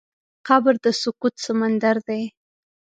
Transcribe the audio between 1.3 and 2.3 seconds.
سمندر دی.